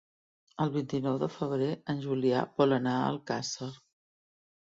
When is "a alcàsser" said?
3.01-3.71